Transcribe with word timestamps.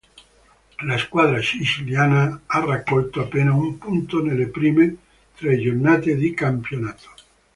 La 0.87 0.97
squadra 0.97 1.39
siciliana 1.43 2.41
ha 2.47 2.65
raccolto 2.65 3.21
appena 3.21 3.53
un 3.53 3.77
punto 3.77 4.19
nelle 4.23 4.47
prime 4.47 4.97
tre 5.35 5.59
giornate 5.59 6.15
di 6.15 6.33
campionato. 6.33 7.09